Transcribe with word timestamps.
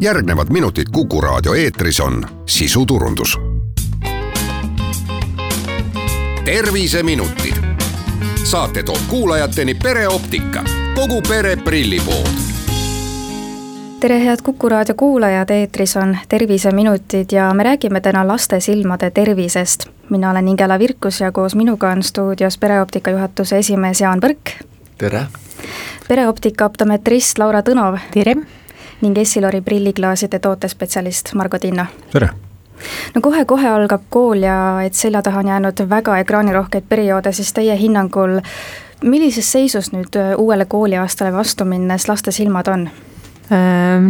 järgnevad 0.00 0.46
minutid 0.50 0.84
Kuku 0.92 1.20
raadio 1.20 1.54
eetris 1.54 2.00
on 2.00 2.26
sisuturundus. 2.46 3.40
terviseminutid. 6.44 7.54
saate 8.44 8.82
toob 8.82 8.98
kuulajateni 9.08 9.74
pereoptika, 9.74 10.64
kogu 10.94 11.22
pere 11.28 11.56
prillipood 11.56 12.28
tere, 14.00 14.24
head 14.24 14.38
Kuku 14.42 14.68
raadio 14.68 14.94
kuulajad, 14.94 15.50
eetris 15.50 15.96
on 15.96 16.18
Terviseminutid 16.28 17.26
ja 17.32 17.54
me 17.54 17.62
räägime 17.62 18.00
täna 18.00 18.28
laste 18.28 18.60
silmade 18.60 19.10
tervisest. 19.10 19.86
mina 20.10 20.30
olen 20.30 20.48
Ingela 20.48 20.78
Virkus 20.78 21.20
ja 21.20 21.32
koos 21.32 21.54
minuga 21.56 21.88
on 21.90 22.02
stuudios 22.02 22.58
pereoptika 22.58 23.10
juhatuse 23.10 23.58
esimees 23.58 24.00
Jaan 24.00 24.20
Põrk. 24.20 24.64
tere! 24.98 25.26
pereoptika 26.08 26.64
optometrist 26.64 27.38
Laura 27.38 27.60
Tõnov. 27.60 27.98
tere! 28.14 28.36
Ning 29.00 29.18
Essilori 29.18 29.60
prilliklaaside 29.60 30.38
tootespetsialist 30.38 31.34
Margo 31.34 31.58
Tinno. 31.58 31.86
tere! 32.12 32.30
no 33.14 33.20
kohe-kohe 33.20 33.68
algab 33.68 34.02
kool 34.10 34.42
ja 34.44 34.56
et 34.84 34.94
selja 34.94 35.22
taha 35.22 35.42
on 35.42 35.48
jäänud 35.52 35.84
väga 35.88 36.18
ekraanirohkeid 36.24 36.88
perioode, 36.88 37.32
siis 37.32 37.52
teie 37.52 37.76
hinnangul 37.76 38.40
millises 39.04 39.52
seisus 39.52 39.92
nüüd 39.92 40.16
uuele 40.36 40.64
kooliaastale 40.64 41.32
vastu 41.32 41.64
minnes 41.64 42.08
laste 42.08 42.32
silmad 42.32 42.68
on? 42.68 42.88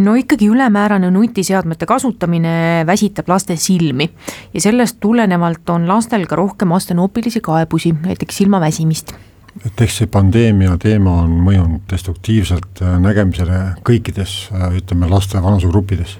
no 0.03 0.13
ikkagi 0.15 0.47
ülemäärane 0.53 1.09
nutiseadmete 1.11 1.85
kasutamine 1.89 2.83
väsitab 2.85 3.29
laste 3.29 3.55
silmi 3.55 4.09
ja 4.53 4.61
sellest 4.61 4.99
tulenevalt 4.99 5.69
on 5.69 5.87
lastel 5.87 6.27
ka 6.29 6.35
rohkem 6.35 6.71
astenoopilisi 6.71 7.41
kaebusi, 7.41 7.95
näiteks 8.05 8.37
silmaväsimist 8.37 9.15
et 9.65 9.81
eks 9.83 10.01
see 10.01 10.09
pandeemia 10.11 10.77
teema 10.81 11.21
on 11.25 11.37
mõjunud 11.45 11.85
destruktiivselt 11.91 12.81
äh, 12.81 12.97
nägemisele 13.03 13.61
kõikides, 13.87 14.35
äh, 14.55 14.75
ütleme, 14.81 15.09
laste 15.11 15.41
vanusegruppides 15.43 16.17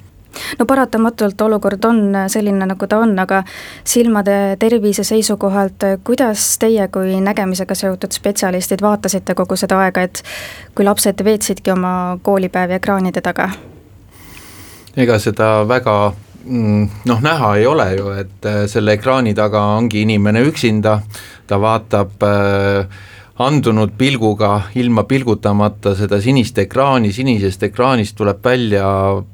no 0.60 0.66
paratamatult 0.66 1.42
olukord 1.42 1.86
on 1.86 2.02
selline, 2.32 2.66
nagu 2.66 2.88
ta 2.88 3.02
on, 3.04 3.14
aga 3.20 3.44
silmade 3.84 4.58
tervise 4.60 5.04
seisukohalt, 5.04 5.84
kuidas 6.04 6.46
teie 6.62 6.88
kui 6.94 7.20
nägemisega 7.24 7.76
seotud 7.76 8.16
spetsialistid 8.16 8.82
vaatasite 8.82 9.36
kogu 9.36 9.56
seda 9.60 9.82
aega, 9.86 10.08
et 10.08 10.24
kui 10.76 10.86
lapsed 10.88 11.24
veetsidki 11.24 11.72
oma 11.72 12.18
koolipäevi 12.22 12.80
ekraanide 12.80 13.22
taga? 13.22 13.50
ega 14.98 15.20
seda 15.24 15.62
väga 15.68 15.96
mm, 16.44 16.90
noh, 17.08 17.22
näha 17.24 17.56
ei 17.56 17.68
ole 17.68 17.88
ju, 17.96 18.10
et 18.24 18.48
äh, 18.50 18.64
selle 18.72 18.98
ekraani 18.98 19.34
taga 19.38 19.64
ongi 19.78 20.04
inimene 20.04 20.44
üksinda, 20.48 21.00
ta 21.48 21.62
vaatab 21.62 22.28
äh, 22.28 23.00
andunud 23.46 23.94
pilguga, 23.98 24.52
ilma 24.80 25.04
pilgutamata 25.10 25.96
seda 25.98 26.20
sinist 26.24 26.58
ekraani, 26.62 27.12
sinisest 27.16 27.64
ekraanist 27.68 28.16
tuleb 28.20 28.44
välja 28.46 28.86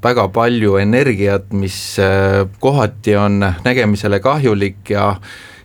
väga 0.04 0.28
palju 0.34 0.78
energiat, 0.82 1.52
mis 1.54 1.78
äh, 2.04 2.46
kohati 2.60 3.16
on 3.20 3.44
nägemisele 3.66 4.22
kahjulik 4.24 4.94
ja 4.96 5.14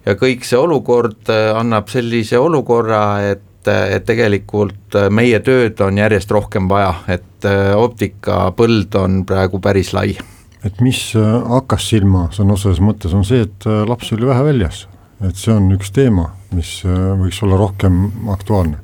ja 0.06 0.16
kõik 0.18 0.46
see 0.46 0.58
olukord 0.58 1.30
äh, 1.30 1.52
annab 1.56 1.90
sellise 1.92 2.38
olukorra, 2.38 3.06
et 3.32 3.48
et 3.62 4.02
tegelikult 4.02 4.96
meie 5.14 5.38
tööd 5.38 5.78
on 5.86 6.00
järjest 6.00 6.32
rohkem 6.34 6.64
vaja, 6.66 6.96
et 7.06 7.46
äh, 7.46 7.70
optikapõld 7.78 8.96
on 8.98 9.20
praegu 9.22 9.60
päris 9.62 9.92
lai. 9.94 10.16
et 10.64 10.80
mis 10.82 11.12
hakkas 11.14 11.86
silma 11.94 12.26
sõna 12.34 12.56
otseses 12.58 12.82
mõttes, 12.82 13.14
on 13.14 13.22
see, 13.22 13.46
et 13.46 13.68
laps 13.86 14.10
oli 14.16 14.26
vähe 14.26 14.50
väljas 14.50 14.88
et 15.28 15.38
see 15.38 15.54
on 15.54 15.70
üks 15.76 15.92
teema, 15.94 16.30
mis 16.56 16.80
äh, 16.86 17.02
võiks 17.20 17.42
olla 17.46 17.60
rohkem 17.60 18.04
aktuaalne 18.32 18.80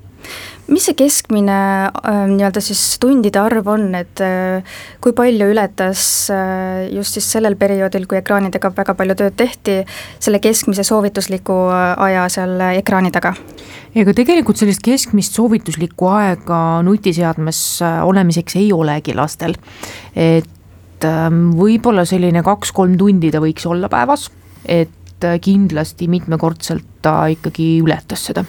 mis 0.69 0.85
see 0.89 0.97
keskmine 0.99 1.57
äh, 1.89 2.19
nii-öelda 2.29 2.61
siis 2.63 2.83
tundide 3.01 3.41
arv 3.41 3.69
on, 3.73 3.87
et 3.97 4.21
äh, 4.25 4.77
kui 5.05 5.15
palju 5.17 5.49
ületas 5.53 6.03
äh, 6.35 6.89
just 6.93 7.17
siis 7.17 7.29
sellel 7.33 7.57
perioodil, 7.61 8.05
kui 8.09 8.21
ekraanidega 8.21 8.71
väga 8.77 8.95
palju 8.99 9.17
tööd 9.19 9.39
tehti, 9.39 9.79
selle 10.21 10.43
keskmise 10.45 10.85
soovitusliku 10.87 11.57
äh, 11.73 11.95
aja 12.09 12.27
seal 12.33 12.61
ekraani 12.69 13.13
taga? 13.15 13.35
ega 13.99 14.13
tegelikult 14.15 14.61
sellist 14.61 14.85
keskmist 14.85 15.39
soovituslikku 15.39 16.11
aega 16.13 16.61
nutiseadmes 16.87 17.63
äh, 17.83 17.99
olemiseks 18.07 18.59
ei 18.61 18.69
olegi 18.77 19.17
lastel. 19.17 19.57
et 20.15 21.09
ähm, 21.09 21.49
võib-olla 21.57 22.05
selline 22.09 22.45
kaks-kolm 22.45 22.99
tundi 23.01 23.33
ta 23.33 23.41
võiks 23.43 23.65
olla 23.67 23.89
päevas, 23.93 24.29
et 24.65 24.93
äh, 24.93 25.08
kindlasti 25.43 26.09
mitmekordselt 26.09 26.99
ta 27.03 27.27
ikkagi 27.33 27.79
ületas 27.83 28.29
seda. 28.31 28.45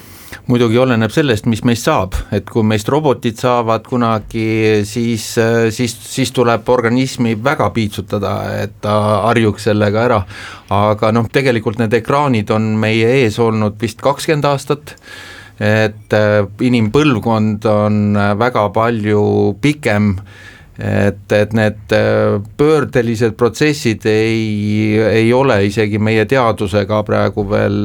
Muidugi 0.50 0.78
oleneb 0.82 1.12
sellest, 1.14 1.46
mis 1.50 1.62
meist 1.66 1.86
saab, 1.86 2.16
et 2.34 2.48
kui 2.50 2.66
meist 2.66 2.90
robotid 2.90 3.38
saavad 3.38 3.86
kunagi, 3.86 4.82
siis, 4.86 5.32
äh, 5.42 5.70
siis, 5.74 5.94
siis 6.06 6.32
tuleb 6.34 6.70
organismi 6.70 7.36
väga 7.44 7.70
piitsutada, 7.74 8.34
et 8.64 8.78
ta 8.82 8.96
harjuks 9.28 9.70
sellega 9.70 10.06
ära. 10.06 10.22
aga 10.70 11.12
noh, 11.12 11.26
tegelikult 11.34 11.80
need 11.80 11.94
ekraanid 11.98 12.52
on 12.54 12.76
meie 12.78 13.08
ees 13.24 13.40
olnud 13.42 13.80
vist 13.82 14.02
kakskümmend 14.02 14.46
aastat. 14.46 14.96
Et 15.60 16.14
äh, 16.14 16.46
inimpõlvkond 16.62 17.66
on 17.66 18.18
väga 18.40 18.70
palju 18.74 19.58
pikem 19.62 20.14
et, 20.80 21.32
et 21.32 21.54
need 21.54 21.92
äh, 21.92 22.40
pöördelised 22.58 23.36
protsessid 23.38 24.06
ei, 24.08 24.96
ei 25.04 25.34
ole 25.34 25.58
isegi 25.68 26.00
meie 26.00 26.24
teadusega 26.30 27.02
praegu 27.04 27.44
veel 27.50 27.76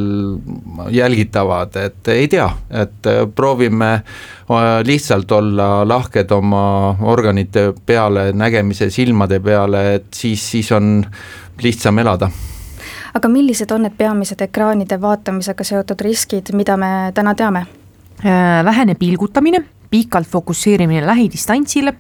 jälgitavad, 0.95 1.75
et 1.83 2.13
ei 2.15 2.29
tea, 2.31 2.47
et 2.71 3.11
äh, 3.11 3.25
proovime 3.35 3.91
äh, 3.95 4.63
lihtsalt 4.87 5.33
olla 5.35 5.69
lahked 5.89 6.31
oma 6.37 6.65
organite 7.03 7.73
peale, 7.87 8.31
nägemise 8.33 8.91
silmade 8.95 9.41
peale, 9.43 9.85
et 9.99 10.11
siis, 10.15 10.51
siis 10.55 10.73
on 10.73 11.01
lihtsam 11.63 11.99
elada 11.99 12.31
aga 13.15 13.29
millised 13.31 13.71
on 13.71 13.87
need 13.87 13.95
peamised 13.99 14.41
ekraanide 14.43 15.01
vaatamisega 15.03 15.67
seotud 15.67 16.01
riskid, 16.03 16.55
mida 16.55 16.77
me 16.77 17.11
täna 17.15 17.35
teame? 17.35 17.67
vähene 18.65 18.95
pilgutamine 18.95 19.59
pikalt 19.95 20.29
fokusseerimine 20.31 21.07
lähidistantsile, 21.07 21.95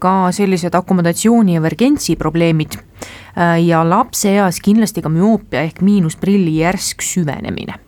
ka 0.00 0.14
sellised 0.36 0.76
akomodatsiooni 0.76 1.56
ja 1.56 1.64
vergentsi 1.64 2.16
probleemid 2.20 2.76
äh, 2.76 3.56
ja 3.64 3.80
lapse 3.88 4.36
eas 4.36 4.60
kindlasti 4.64 5.04
ka 5.04 5.12
müoopia 5.12 5.64
ehk 5.68 5.80
miinusprilli 5.84 6.58
järsk 6.60 7.04
süvenemine 7.04 7.80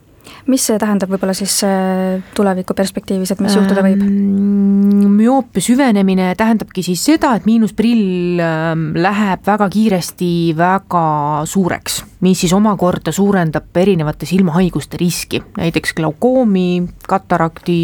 mis 0.50 0.64
see 0.66 0.78
tähendab 0.80 1.10
võib-olla 1.12 1.34
siis 1.36 1.54
äh, 1.66 2.22
tuleviku 2.34 2.74
perspektiivis, 2.74 3.34
et 3.34 3.42
mis 3.44 3.54
juhtuda 3.56 3.84
võib? 3.84 4.02
Ähm, 4.02 5.12
müoopia 5.14 5.62
süvenemine 5.64 6.32
tähendabki 6.38 6.84
siis 6.86 7.04
seda, 7.06 7.34
et 7.38 7.46
miinusprill 7.46 8.40
ähm, 8.42 8.88
läheb 8.98 9.44
väga 9.46 9.68
kiiresti 9.72 10.32
väga 10.58 11.04
suureks, 11.48 12.02
mis 12.26 12.42
siis 12.42 12.54
omakorda 12.56 13.14
suurendab 13.14 13.82
erinevate 13.84 14.26
silmahaiguste 14.28 15.00
riski, 15.00 15.42
näiteks 15.58 15.94
glaukoomi, 15.98 16.82
katarakti, 17.08 17.78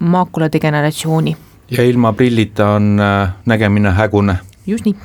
maakuladegeneratsiooni. 0.00 1.36
ja 1.70 1.84
ilma 1.84 2.12
prillita 2.12 2.68
on 2.68 3.00
äh, 3.00 3.32
nägemine 3.46 3.90
hägune. 3.90 4.38
just 4.66 4.84
nii. 4.84 4.96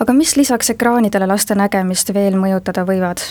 aga 0.00 0.12
mis 0.12 0.36
lisaks 0.36 0.70
ekraanidele 0.70 1.26
laste 1.26 1.54
nägemist 1.54 2.14
veel 2.14 2.38
mõjutada 2.40 2.86
võivad? 2.88 3.24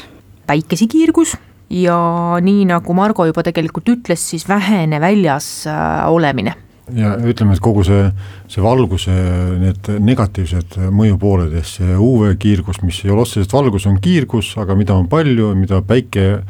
päikesekiirgus 0.48 1.38
ja 1.70 1.98
nii, 2.42 2.66
nagu 2.68 2.94
Margo 2.94 3.26
juba 3.26 3.44
tegelikult 3.44 3.90
ütles, 3.90 4.30
siis 4.30 4.48
vähene 4.50 5.00
väljas 5.00 5.68
äh, 5.68 6.10
olemine 6.12 6.56
ja 6.96 7.14
ütleme, 7.16 7.56
et 7.56 7.64
kogu 7.64 7.84
see, 7.88 8.10
see 8.52 8.64
valguse 8.64 9.14
need 9.62 9.90
negatiivsed 10.04 10.78
mõjupooled, 10.92 11.56
see 11.68 11.96
UV 11.96 12.36
kiirgus, 12.42 12.82
mis 12.86 13.02
ei 13.06 13.14
ole 13.14 13.26
otseselt 13.26 13.54
valgus, 13.56 13.88
on 13.90 14.00
kiirgus, 14.04 14.54
aga 14.62 14.76
mida 14.76 14.96
on 14.98 15.08
palju, 15.12 15.54
mida 15.58 15.82
päike 15.88 16.42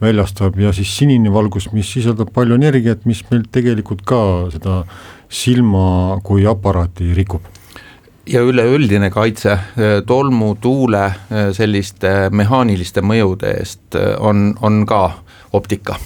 väljastab 0.00 0.58
ja 0.60 0.72
siis 0.76 0.92
sinine 0.96 1.32
valgus, 1.32 1.70
mis 1.72 1.90
sisaldab 1.92 2.32
palju 2.34 2.56
energiat, 2.58 3.06
mis 3.08 3.22
meil 3.30 3.44
tegelikult 3.52 4.04
ka 4.08 4.20
seda 4.52 4.82
silma 5.28 6.20
kui 6.24 6.46
aparaati 6.48 7.12
rikub. 7.16 7.44
Ja 8.30 8.44
üleüldine 8.46 9.10
kaitse 9.10 9.56
tolmu, 10.06 10.54
tuule, 10.62 11.06
selliste 11.56 12.30
mehaaniliste 12.30 13.02
mõjude 13.02 13.56
eest 13.58 13.96
on, 14.20 14.52
on 14.62 14.84
ka 14.86 15.02
optika 15.56 15.96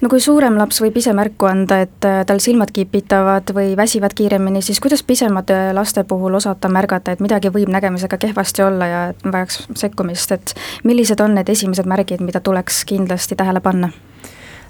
no 0.00 0.10
kui 0.12 0.22
suurem 0.22 0.56
laps 0.58 0.80
võib 0.82 0.96
ise 1.00 1.12
märku 1.16 1.48
anda, 1.48 1.80
et 1.84 2.08
äh, 2.08 2.22
tal 2.28 2.40
silmad 2.42 2.72
kipitavad 2.74 3.54
või 3.56 3.74
väsivad 3.78 4.14
kiiremini, 4.16 4.62
siis 4.62 4.80
kuidas 4.82 5.04
pisemate 5.06 5.58
laste 5.76 6.04
puhul 6.08 6.38
osata 6.40 6.70
märgata, 6.72 7.14
et 7.14 7.22
midagi 7.24 7.52
võib 7.54 7.70
nägemisega 7.72 8.18
kehvasti 8.20 8.64
olla 8.66 8.90
ja 8.90 9.04
vajaks 9.24 9.64
sekkumist, 9.80 10.32
et 10.32 10.56
millised 10.84 11.20
on 11.20 11.38
need 11.38 11.48
esimesed 11.48 11.88
märgid, 11.90 12.24
mida 12.24 12.42
tuleks 12.44 12.84
kindlasti 12.88 13.38
tähele 13.38 13.62
panna? 13.64 13.92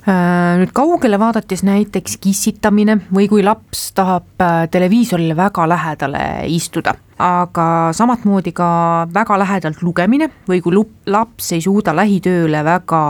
Äh, 0.05 0.59
nüüd 0.61 0.75
kaugele 0.76 1.17
vaadates 1.17 1.62
näiteks 1.65 2.19
kissitamine 2.21 2.99
või 3.09 3.25
kui 3.31 3.41
laps 3.44 3.87
tahab 3.97 4.43
äh, 4.44 4.67
televiisorile 4.69 5.32
väga 5.38 5.65
lähedale 5.65 6.25
istuda, 6.53 6.93
aga 7.17 7.69
samatmoodi 7.97 8.53
ka 8.53 8.69
väga 9.15 9.38
lähedalt 9.41 9.81
lugemine 9.81 10.29
või 10.50 10.61
kui 10.61 10.76
laps 11.09 11.55
ei 11.56 11.65
suuda 11.65 11.97
lähitööle 11.97 12.61
väga 12.69 13.00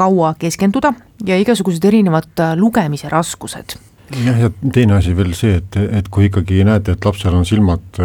kaua 0.00 0.32
keskenduda 0.40 0.94
ja 1.26 1.38
igasugused 1.40 1.84
erinevad 1.84 2.44
äh, 2.44 2.54
lugemise 2.58 3.10
raskused. 3.12 3.78
jah, 4.24 4.38
ja 4.46 4.50
teine 4.72 4.98
asi 4.98 5.16
veel 5.16 5.34
see, 5.36 5.58
et, 5.60 5.76
et 6.00 6.08
kui 6.08 6.28
ikkagi 6.28 6.62
näete, 6.64 6.96
et 6.96 7.04
lapsel 7.04 7.34
on 7.36 7.46
silmad 7.48 8.00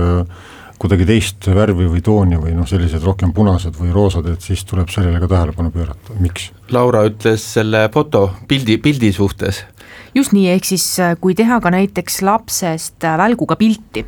kuidagi 0.83 1.06
teist 1.07 1.48
värvi 1.56 1.86
või 1.88 2.01
tooni 2.04 2.39
või 2.42 2.54
noh, 2.57 2.68
sellised 2.68 3.04
rohkem 3.07 3.31
punased 3.36 3.77
või 3.80 3.94
roosad, 3.95 4.27
et 4.33 4.44
siis 4.44 4.65
tuleb 4.68 4.89
sellele 4.92 5.21
ka 5.21 5.30
tähelepanu 5.31 5.71
pöörata, 5.71 6.15
miks? 6.19 6.50
Laura 6.75 7.06
ütles 7.07 7.45
selle 7.56 7.86
foto, 7.94 8.25
pildi, 8.50 8.75
pildi 8.83 9.13
suhtes. 9.15 9.63
just 10.15 10.36
nii, 10.36 10.50
ehk 10.51 10.68
siis 10.68 10.88
äh, 11.00 11.15
kui 11.19 11.38
teha 11.39 11.62
ka 11.63 11.71
näiteks 11.71 12.21
lapsest 12.27 13.07
äh, 13.07 13.15
välguga 13.21 13.56
pilti 13.56 14.04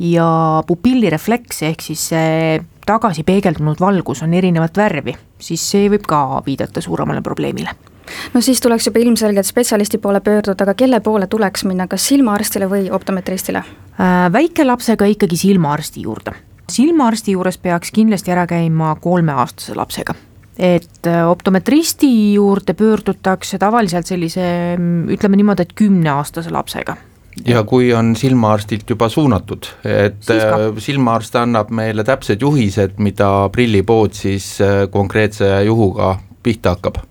ja 0.00 0.28
pupillirefleks 0.66 1.62
ehk 1.70 1.88
siis 1.88 2.04
see 2.12 2.60
tagasi 2.90 3.24
peegeldunud 3.26 3.80
valgus 3.80 4.24
on 4.26 4.34
erinevat 4.34 4.76
värvi, 4.76 5.14
siis 5.38 5.62
see 5.72 5.88
võib 5.92 6.06
ka 6.10 6.42
viidata 6.46 6.82
suuremale 6.84 7.22
probleemile 7.22 7.76
no 8.34 8.40
siis 8.42 8.60
tuleks 8.60 8.88
juba 8.88 9.02
ilmselgelt 9.04 9.46
spetsialisti 9.46 9.98
poole 10.02 10.20
pöörduda, 10.20 10.64
aga 10.64 10.74
kelle 10.74 11.00
poole 11.00 11.28
tuleks 11.30 11.64
minna, 11.68 11.86
kas 11.90 12.08
silmaarstile 12.10 12.66
või 12.70 12.88
optometristile? 12.90 13.62
Äh, 14.00 14.24
väikelapsega 14.32 15.06
ikkagi 15.14 15.38
silmaarsti 15.38 16.02
juurde. 16.06 16.34
silmaarsti 16.70 17.32
juures 17.36 17.58
peaks 17.58 17.90
kindlasti 17.90 18.30
ära 18.30 18.46
käima 18.50 18.96
kolmeaastase 19.00 19.74
lapsega 19.78 20.14
et 20.58 21.06
äh, 21.06 21.22
optometristi 21.30 22.10
juurde 22.34 22.74
pöördutakse 22.74 23.58
tavaliselt 23.58 24.06
sellise 24.06 24.42
ütleme 25.08 25.38
niimoodi, 25.40 25.62
et 25.62 25.72
kümneaastase 25.78 26.50
lapsega 26.50 26.96
ja 27.46 27.62
kui 27.64 27.92
on 27.94 28.14
silmaarstilt 28.16 28.90
juba 28.90 29.08
suunatud, 29.08 29.68
et 29.84 30.32
äh, 30.34 30.56
silmaarst 30.78 31.36
annab 31.40 31.70
meile 31.74 32.04
täpsed 32.04 32.42
juhised, 32.42 32.98
mida 32.98 33.48
prillipood 33.52 34.16
siis 34.16 34.56
konkreetse 34.90 35.52
juhuga 35.66 36.16
pihta 36.42 36.74
hakkab 36.76 37.02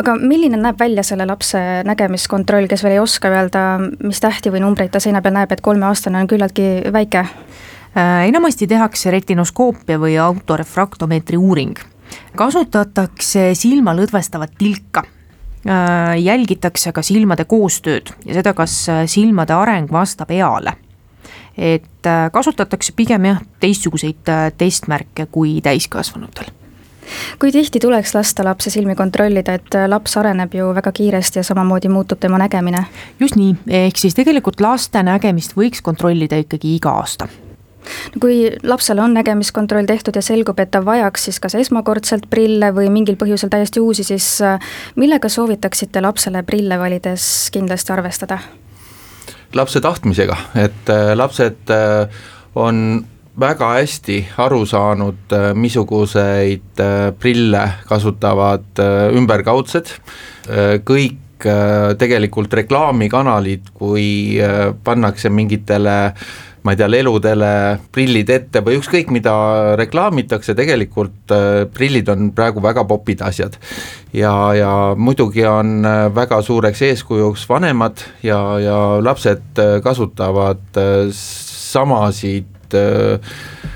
aga 0.00 0.16
milline 0.18 0.58
näeb 0.58 0.78
välja 0.80 1.04
selle 1.06 1.26
lapse 1.28 1.60
nägemiskontroll, 1.86 2.66
kes 2.70 2.82
veel 2.84 2.96
ei 2.96 3.02
oska 3.02 3.30
öelda, 3.30 3.64
mis 4.02 4.20
tähti 4.22 4.50
või 4.50 4.64
numbreid 4.64 4.90
ta 4.94 5.02
seina 5.02 5.22
peal 5.22 5.36
näeb, 5.36 5.54
et 5.54 5.62
kolmeaastane 5.64 6.22
on 6.22 6.30
küllaltki 6.30 6.68
väike? 6.92 7.24
Äh, 7.94 8.24
enamasti 8.28 8.66
tehakse 8.66 9.12
retinoskoopia 9.14 10.00
või 10.02 10.16
autorefraktomeetri 10.18 11.38
uuring. 11.38 11.78
kasutatakse 12.36 13.52
silma 13.54 13.94
lõdvestavat 13.94 14.58
tilka 14.58 15.04
äh, 15.06 15.23
jälgitakse 16.20 16.92
ka 16.92 17.02
silmade 17.02 17.44
koostööd 17.48 18.10
ja 18.26 18.34
seda, 18.34 18.52
kas 18.54 18.74
äh, 18.92 19.04
silmade 19.08 19.54
areng 19.56 19.92
vastab 19.92 20.30
eale. 20.30 20.76
et 21.54 22.08
kasutatakse 22.32 22.92
pigem 22.96 23.24
jah, 23.24 23.38
teistsuguseid 23.62 24.30
testmärke 24.58 25.26
kui 25.30 25.60
täiskasvanutel 25.62 26.50
kui 27.38 27.52
tihti 27.52 27.80
tuleks 27.80 28.14
lasta 28.14 28.44
lapse 28.44 28.70
silmi 28.70 28.94
kontrollida, 28.94 29.54
et 29.54 29.76
laps 29.86 30.16
areneb 30.16 30.54
ju 30.54 30.72
väga 30.74 30.92
kiiresti 30.92 31.38
ja 31.38 31.46
samamoodi 31.46 31.88
muutub 31.88 32.20
tema 32.20 32.38
nägemine? 32.38 32.84
just 33.20 33.36
nii, 33.36 33.56
ehk 33.84 33.96
siis 34.00 34.14
tegelikult 34.14 34.60
laste 34.60 35.02
nägemist 35.02 35.56
võiks 35.56 35.82
kontrollida 35.82 36.40
ikkagi 36.42 36.76
iga 36.76 36.96
aasta 37.00 37.28
kui 38.20 38.50
lapsele 38.62 39.02
on 39.02 39.14
nägemiskontroll 39.14 39.86
tehtud 39.88 40.16
ja 40.16 40.22
selgub, 40.22 40.58
et 40.60 40.70
ta 40.74 40.82
vajaks 40.84 41.28
siis 41.28 41.40
kas 41.42 41.56
esmakordselt 41.58 42.28
prille 42.30 42.70
või 42.74 42.90
mingil 42.92 43.18
põhjusel 43.20 43.52
täiesti 43.52 43.82
uusi, 43.82 44.04
siis 44.06 44.28
äh, 44.44 44.60
millega 45.00 45.28
soovitaksite 45.28 46.02
lapsele 46.04 46.44
prille 46.46 46.78
valides 46.78 47.48
kindlasti 47.54 47.94
arvestada? 47.96 48.38
lapse 49.54 49.78
tahtmisega, 49.80 50.36
et 50.58 50.88
äh, 50.90 51.12
lapsed 51.14 51.70
äh, 51.70 52.22
on 52.58 53.04
väga 53.38 53.72
hästi 53.76 54.16
aru 54.42 54.64
saanud, 54.66 55.32
missuguseid 55.58 56.82
prille 57.18 57.62
kasutavad 57.88 58.78
ümberkaudsed, 59.18 59.90
kõik 60.86 61.48
tegelikult 61.98 62.54
reklaamikanalid, 62.54 63.72
kui 63.74 64.38
pannakse 64.86 65.32
mingitele 65.34 65.96
ma 66.64 66.72
ei 66.72 66.78
tea, 66.80 66.88
leludele 66.88 67.50
prillid 67.92 68.30
ette 68.32 68.62
või 68.64 68.78
ükskõik, 68.80 69.10
mida 69.12 69.34
reklaamitakse, 69.76 70.54
tegelikult 70.56 71.34
prillid 71.76 72.08
on 72.08 72.30
praegu 72.36 72.62
väga 72.64 72.86
popid 72.88 73.20
asjad. 73.26 73.58
ja, 74.16 74.32
ja 74.56 74.72
muidugi 74.96 75.44
on 75.44 75.84
väga 76.14 76.40
suureks 76.42 76.82
eeskujuks 76.88 77.44
vanemad 77.48 78.00
ja, 78.24 78.40
ja 78.64 78.78
lapsed 79.04 79.60
kasutavad 79.84 80.80
samasid 81.12 82.74
äh, 82.74 83.12
äh, 83.14 83.73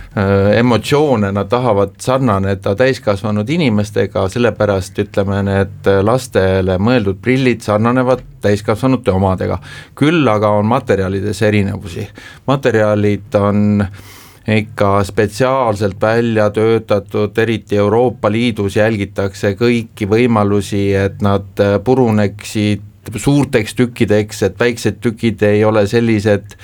emotsioone, 0.57 1.33
nad 1.33 1.49
tahavad 1.49 1.91
sarnaneda 2.01 2.75
täiskasvanud 2.75 3.49
inimestega, 3.51 4.25
sellepärast 4.33 4.99
ütleme, 5.05 5.43
need 5.47 5.91
lastele 6.03 6.79
mõeldud 6.81 7.21
prillid 7.23 7.61
sarnanevad 7.63 8.25
täiskasvanute 8.43 9.13
omadega. 9.13 9.59
küll 9.95 10.29
aga 10.29 10.51
on 10.59 10.67
materjalides 10.67 11.43
erinevusi, 11.43 12.09
materjalid 12.47 13.35
on 13.35 13.85
ikka 14.49 15.05
spetsiaalselt 15.05 16.01
välja 16.01 16.51
töötatud, 16.51 17.39
eriti 17.39 17.77
Euroopa 17.77 18.31
Liidus 18.33 18.77
jälgitakse 18.77 19.53
kõiki 19.53 20.09
võimalusi, 20.09 20.95
et 20.97 21.21
nad 21.23 21.61
puruneksid 21.85 22.83
suurteks 23.17 23.75
tükkideks, 23.75 24.43
et 24.43 24.61
väiksed 24.61 25.01
tükid 25.01 25.43
ei 25.43 25.65
ole 25.65 25.87
sellised 25.87 26.57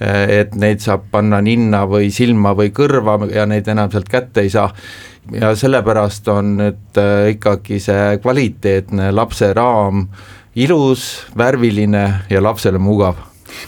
Eh, 0.00 0.40
et 0.40 0.54
neid 0.58 0.82
saab 0.82 1.04
panna 1.12 1.38
ninna 1.44 1.84
või 1.86 2.08
silma 2.10 2.50
või 2.58 2.72
kõrva 2.74 3.14
ja 3.30 3.44
neid 3.46 3.68
enam 3.70 3.92
sealt 3.92 4.08
kätte 4.10 4.42
ei 4.42 4.50
saa. 4.50 4.72
ja 5.30 5.54
sellepärast 5.56 6.26
on 6.28 6.56
nüüd 6.58 6.98
eh, 6.98 7.30
ikkagi 7.36 7.78
see 7.80 8.18
kvaliteetne 8.18 9.12
lapseraam 9.12 10.08
ilus, 10.54 11.24
värviline 11.38 12.02
ja 12.30 12.42
lapsele 12.42 12.78
mugav 12.78 13.22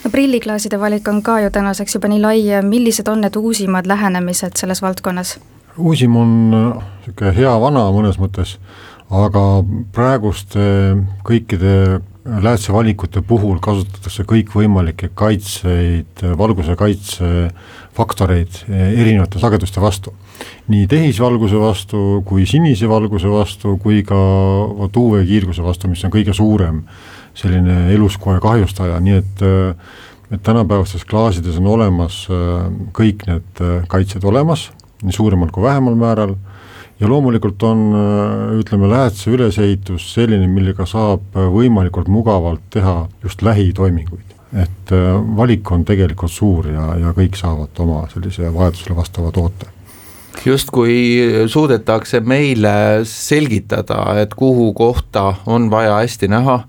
no 0.04 0.10
prilliklaaside 0.10 0.80
valik 0.80 1.08
on 1.08 1.22
ka 1.22 1.38
ju 1.40 1.50
tänaseks 1.50 1.94
juba 1.94 2.10
nii 2.10 2.20
lai, 2.20 2.42
millised 2.62 3.08
on 3.08 3.22
need 3.22 3.36
uusimad 3.36 3.86
lähenemised 3.86 4.58
selles 4.58 4.82
valdkonnas? 4.82 5.38
uusim 5.78 6.16
on 6.16 6.34
niisugune 6.50 7.36
hea 7.38 7.54
vana 7.60 7.86
mõnes 7.94 8.18
mõttes, 8.18 8.58
aga 9.14 9.46
praeguste 9.94 10.66
kõikide 11.22 12.02
läätsevalikute 12.26 13.22
puhul 13.26 13.58
kasutatakse 13.62 14.24
kõikvõimalikke 14.26 15.10
kaitseid, 15.14 16.22
valguse 16.38 16.74
kaitsefaktoreid 16.78 18.62
erinevate 18.68 19.38
sageduste 19.42 19.80
vastu. 19.80 20.14
nii 20.68 20.86
tehisvalguse 20.86 21.58
vastu 21.60 22.22
kui 22.26 22.46
sinise 22.46 22.88
valguse 22.88 23.30
vastu 23.30 23.76
kui 23.82 24.02
ka 24.02 24.16
vot 24.78 24.96
UV-kiirguse 24.96 25.62
vastu, 25.62 25.88
mis 25.88 26.04
on 26.04 26.10
kõige 26.10 26.34
suurem 26.34 26.82
selline 27.34 27.94
eluskoe 27.94 28.40
kahjustaja, 28.40 29.00
nii 29.00 29.16
et 29.22 29.46
et 30.26 30.42
tänapäevastes 30.42 31.04
klaasides 31.06 31.60
on 31.60 31.66
olemas 31.70 32.26
kõik 32.92 33.22
need 33.28 33.60
kaitsed 33.86 34.24
olemas, 34.24 34.72
nii 35.02 35.14
suuremal 35.14 35.52
kui 35.54 35.62
vähemal 35.62 35.94
määral 35.94 36.34
ja 37.00 37.08
loomulikult 37.08 37.62
on 37.68 37.82
ütleme, 38.60 38.88
lähedase 38.88 39.30
ülesehitus 39.30 40.08
selline, 40.14 40.48
millega 40.48 40.86
saab 40.88 41.36
võimalikult 41.52 42.08
mugavalt 42.08 42.64
teha 42.72 43.02
just 43.24 43.42
lähitoiminguid. 43.42 44.34
et 44.56 44.92
äh, 44.94 45.14
valik 45.36 45.70
on 45.72 45.84
tegelikult 45.84 46.32
suur 46.32 46.68
ja, 46.70 46.94
ja 47.00 47.12
kõik 47.16 47.36
saavad 47.36 47.80
oma 47.82 48.06
sellise 48.12 48.52
vajadusele 48.54 48.96
vastava 48.96 49.32
toote 49.34 49.72
justkui 50.46 51.46
suudetakse 51.48 52.20
meile 52.20 53.04
selgitada, 53.08 54.20
et 54.20 54.34
kuhu 54.34 54.72
kohta 54.76 55.34
on 55.46 55.70
vaja 55.70 55.96
hästi 56.02 56.28
näha, 56.28 56.60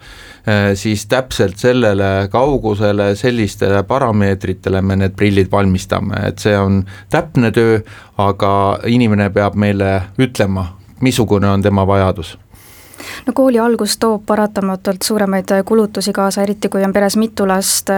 siis 0.79 1.01
täpselt 1.11 1.59
sellele 1.59 2.29
kaugusele, 2.31 3.09
sellistele 3.19 3.81
parameetritele 3.83 4.81
me 4.81 4.95
need 4.95 5.15
prillid 5.19 5.51
valmistame, 5.51 6.21
et 6.29 6.39
see 6.39 6.55
on 6.55 6.81
täpne 7.11 7.51
töö, 7.51 7.81
aga 8.17 8.51
inimene 8.87 9.27
peab 9.35 9.59
meile 9.59 9.91
ütlema, 10.23 10.69
missugune 11.03 11.49
on 11.51 11.65
tema 11.65 11.83
vajadus 11.87 12.37
no 13.27 13.33
kooli 13.33 13.59
algus 13.59 13.97
toob 14.01 14.25
paratamatult 14.25 15.05
suuremaid 15.05 15.53
kulutusi 15.65 16.13
kaasa, 16.13 16.43
eriti 16.43 16.69
kui 16.69 16.83
on 16.83 16.93
peres 16.93 17.17
mitu 17.17 17.47
last, 17.47 17.91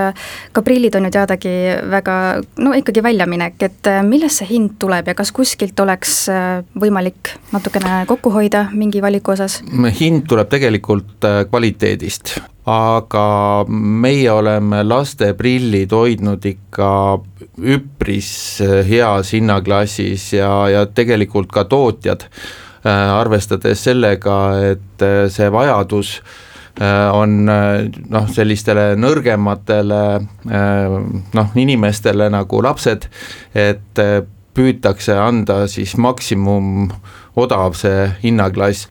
ka 0.51 0.61
prillid 0.65 0.95
on 0.95 1.09
ju 1.09 1.13
teadagi 1.17 1.55
väga 1.91 2.17
no 2.59 2.73
ikkagi 2.77 3.03
väljaminek, 3.03 3.61
et 3.63 3.91
millest 4.07 4.41
see 4.41 4.49
hind 4.53 4.77
tuleb 4.79 5.07
ja 5.11 5.17
kas 5.17 5.31
kuskilt 5.35 5.79
oleks 5.79 6.25
võimalik 6.79 7.33
natukene 7.53 8.03
kokku 8.09 8.31
hoida 8.33 8.67
mingi 8.73 9.01
valiku 9.01 9.35
osas? 9.35 9.59
hind 9.99 10.27
tuleb 10.29 10.49
tegelikult 10.51 11.25
äh, 11.27 11.41
kvaliteedist, 11.49 12.37
aga 12.69 13.25
meie 13.69 14.31
oleme 14.31 14.83
laste 14.85 15.33
prillid 15.37 15.93
hoidnud 15.95 16.45
ikka 16.45 16.91
üpris 17.59 18.31
äh, 18.63 18.81
heas 18.87 19.33
hinnaklassis 19.35 20.31
ja, 20.37 20.51
ja 20.71 20.85
tegelikult 20.85 21.51
ka 21.53 21.65
tootjad 21.69 22.27
arvestades 22.87 23.83
sellega, 23.83 24.37
et 24.73 25.05
äh, 25.05 25.27
see 25.31 25.49
vajadus 25.51 26.17
äh, 26.79 27.09
on 27.13 27.43
noh, 27.45 28.29
sellistele 28.31 28.93
nõrgematele 28.99 30.03
noh, 30.49 31.55
inimestele 31.55 32.29
nagu 32.31 32.61
lapsed, 32.63 33.09
et 33.53 34.03
püütakse 34.55 35.15
anda 35.15 35.63
siis 35.71 35.95
maksimum 35.99 36.89
odav 37.39 37.75
see 37.79 38.07
hinnaklass 38.23 38.89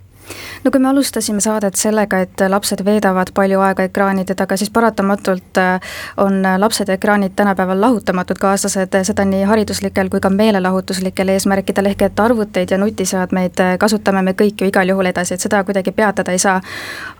no 0.64 0.70
kui 0.70 0.80
me 0.80 0.88
alustasime 0.88 1.40
saadet 1.40 1.76
sellega, 1.78 2.20
et 2.25 2.42
lapsed 2.49 2.82
veedavad 2.85 3.30
palju 3.35 3.61
aega 3.64 3.87
ekraanide 3.88 4.35
taga, 4.38 4.56
siis 4.56 4.70
paratamatult 4.75 5.61
äh, 5.61 5.92
on 6.25 6.42
lapsed 6.58 6.88
ja 6.88 6.97
ekraanid 6.99 7.35
tänapäeval 7.37 7.80
lahutamatud 7.80 8.40
kaaslased, 8.40 8.99
seda 9.08 9.25
nii 9.28 9.44
hariduslikel 9.49 10.11
kui 10.12 10.20
ka 10.20 10.30
meelelahutuslikel 10.30 11.32
eesmärkidel, 11.35 11.90
ehk 11.92 12.04
et 12.08 12.20
arvuteid 12.20 12.75
ja 12.75 12.78
nutiseadmeid 12.80 13.62
äh, 13.64 13.75
kasutame 13.78 14.23
me 14.23 14.35
kõik 14.38 14.62
ju 14.64 14.70
igal 14.70 14.90
juhul 14.92 15.11
edasi, 15.11 15.37
et 15.37 15.47
seda 15.47 15.62
kuidagi 15.64 15.92
peatada 15.92 16.35
ei 16.35 16.42
saa. 16.42 16.61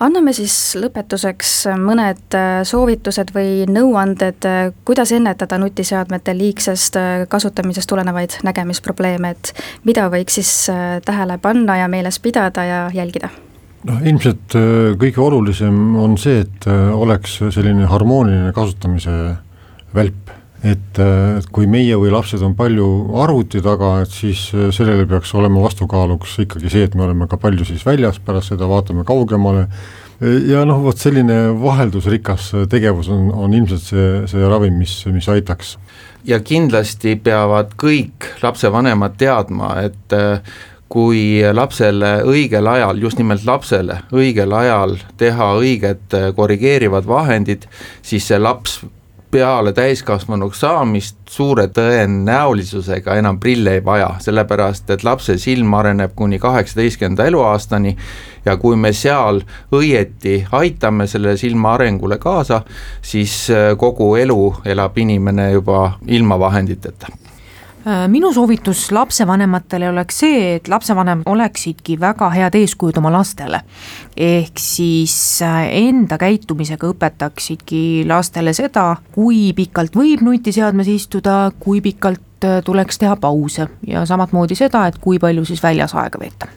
anname 0.00 0.32
siis 0.36 0.56
lõpetuseks 0.80 1.54
mõned 1.78 2.36
äh, 2.36 2.60
soovitused 2.68 3.32
või 3.34 3.64
nõuanded, 3.70 4.46
kuidas 4.84 5.12
ennetada 5.12 5.58
nutiseadmete 5.58 6.34
liigsest 6.36 6.96
kasutamisest 7.28 7.88
tulenevaid 7.88 8.38
nägemisprobleeme, 8.44 9.30
et 9.30 9.52
mida 9.84 10.08
võiks 10.10 10.38
siis 10.38 10.50
tähele 11.04 11.38
panna 11.42 11.76
ja 11.78 11.88
meeles 11.88 12.18
pidada 12.22 12.64
ja 12.64 12.78
jälgida? 12.99 13.31
noh, 13.87 14.00
ilmselt 14.02 14.57
äh, 14.59 14.95
kõige 14.99 15.23
olulisem 15.23 15.76
on 15.99 16.17
see, 16.21 16.43
et 16.47 16.67
äh, 16.71 16.88
oleks 16.95 17.38
selline 17.55 17.88
harmooniline 17.90 18.50
kasutamise 18.57 19.14
välp, 19.95 20.33
et 20.67 20.99
äh, 21.02 21.38
kui 21.55 21.69
meie 21.71 21.97
või 22.00 22.11
lapsed 22.12 22.43
on 22.45 22.57
palju 22.59 22.88
arvuti 23.23 23.62
taga, 23.64 23.99
et 24.02 24.12
siis 24.14 24.49
sellele 24.50 25.07
peaks 25.11 25.33
olema 25.38 25.62
vastukaaluks 25.64 26.40
ikkagi 26.47 26.73
see, 26.73 26.88
et 26.88 26.99
me 26.99 27.07
oleme 27.07 27.31
ka 27.31 27.38
palju 27.40 27.69
siis 27.69 27.87
väljas 27.87 28.21
pärast 28.25 28.55
seda, 28.55 28.69
vaatame 28.71 29.07
kaugemale 29.09 29.69
ja 30.19 30.64
noh, 30.67 30.81
vot 30.83 30.99
selline 30.99 31.52
vaheldusrikas 31.62 32.49
tegevus 32.73 33.07
on, 33.14 33.28
on 33.31 33.52
ilmselt 33.55 33.85
see, 33.87 34.09
see 34.26 34.49
ravim, 34.50 34.75
mis, 34.81 34.97
mis 35.14 35.28
aitaks. 35.31 35.76
ja 36.26 36.40
kindlasti 36.43 37.14
peavad 37.23 37.76
kõik 37.78 38.26
lapsevanemad 38.43 39.14
teadma, 39.21 39.76
et 39.87 40.19
kui 40.88 41.40
lapsele 41.52 42.23
õigel 42.25 42.68
ajal, 42.68 43.00
just 43.02 43.18
nimelt 43.21 43.45
lapsele 43.45 44.00
õigel 44.12 44.52
ajal 44.57 44.97
teha 45.21 45.52
õiged 45.61 46.16
äh, 46.16 46.30
korrigeerivad 46.37 47.09
vahendid, 47.09 47.68
siis 48.02 48.28
see 48.28 48.40
laps 48.40 48.80
peale 49.30 49.75
täiskasvanuks 49.76 50.62
saamist 50.64 51.18
suure 51.28 51.66
tõenäolisusega 51.76 53.18
enam 53.21 53.37
prille 53.40 53.76
ei 53.76 53.85
vaja, 53.85 54.14
sellepärast 54.25 54.88
et 54.95 55.04
lapse 55.04 55.37
silm 55.38 55.75
areneb 55.76 56.14
kuni 56.16 56.38
kaheksateistkümnenda 56.40 57.28
eluaastani 57.28 57.92
ja 58.47 58.57
kui 58.57 58.76
me 58.80 58.95
seal 58.97 59.42
õieti 59.73 60.40
aitame 60.52 61.07
selle 61.07 61.37
silma 61.37 61.76
arengule 61.76 62.16
kaasa, 62.18 62.62
siis 63.02 63.50
äh, 63.52 63.75
kogu 63.76 64.14
elu 64.16 64.42
elab 64.64 64.97
inimene 64.99 65.50
juba 65.52 65.99
ilma 66.07 66.40
vahenditeta 66.40 67.12
minu 68.08 68.32
soovitus 68.32 68.90
lapsevanematele 68.92 69.88
oleks 69.88 70.18
see, 70.20 70.54
et 70.56 70.68
lapsevanem 70.68 71.23
oleksidki 71.26 71.99
väga 72.00 72.30
head 72.30 72.54
eeskujud 72.58 72.97
oma 72.99 73.12
lastele. 73.12 73.61
ehk 74.16 74.58
siis 74.58 75.42
äh, 75.42 75.68
enda 75.73 76.18
käitumisega 76.18 76.90
õpetaksidki 76.90 78.04
lastele 78.08 78.52
seda, 78.52 78.97
kui 79.12 79.52
pikalt 79.56 79.97
võib 79.97 80.25
nutiseadmes 80.26 80.88
istuda, 80.88 81.50
kui 81.58 81.80
pikalt 81.80 82.44
äh, 82.44 82.62
tuleks 82.64 82.99
teha 82.99 83.16
pause 83.16 83.68
ja 83.87 84.04
samamoodi 84.06 84.54
seda, 84.54 84.87
et 84.87 84.99
kui 84.99 85.18
palju 85.18 85.44
siis 85.44 85.62
väljas 85.62 85.94
aega 85.94 86.18
veeta. 86.20 86.49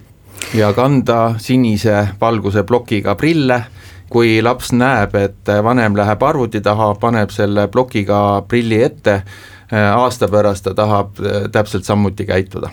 ja 0.53 0.73
kanda 0.73 1.35
sinise 1.37 2.07
valguse 2.21 2.63
plokiga 2.63 3.15
prille 3.15 3.63
kui 4.11 4.41
laps 4.41 4.73
näeb, 4.75 5.15
et 5.15 5.47
vanem 5.63 5.95
läheb 5.95 6.23
arvuti 6.23 6.59
taha, 6.61 6.95
paneb 6.99 7.29
selle 7.31 7.67
plokiga 7.67 8.43
prilli 8.47 8.83
ette 8.83 9.21
Äh, 9.21 9.60
aasta 9.71 10.27
pärast 10.27 10.63
ta 10.63 10.73
tahab 10.73 11.19
äh, 11.19 11.49
täpselt 11.51 11.83
samuti 11.83 12.25
käituda 12.25 12.69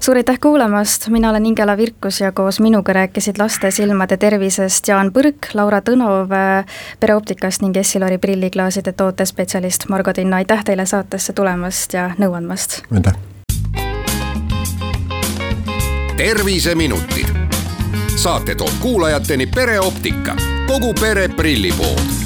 suur 0.00 0.16
aitäh 0.16 0.38
kuulamast, 0.40 1.08
mina 1.08 1.30
olen 1.30 1.46
Ingela 1.46 1.76
Virkus 1.76 2.20
ja 2.20 2.32
koos 2.32 2.60
minuga 2.60 2.92
rääkisid 2.92 3.38
laste 3.38 3.70
silmade 3.70 4.16
tervisest 4.16 4.88
Jaan 4.88 5.10
Põrk, 5.12 5.50
Laura 5.54 5.80
Tõnov 5.80 6.32
äh, 6.34 6.66
pereoptikast 7.00 7.62
ning 7.62 7.76
Essilori 7.76 8.18
prilliklaaside 8.18 8.92
tootespetsialist 8.92 9.88
Margo 9.88 10.12
Tinno, 10.12 10.36
aitäh 10.36 10.64
teile 10.64 10.86
saatesse 10.86 11.32
tulemast 11.32 11.94
ja 11.94 12.10
nõu 12.18 12.34
andmast! 12.38 12.82
aitäh! 12.92 13.16
terviseminutid. 16.16 17.26
saate 18.16 18.54
toob 18.54 18.78
kuulajateni 18.80 19.46
pereoptika, 19.46 20.36
kogu 20.66 20.94
pere 21.00 21.28
prillipood 21.28 22.25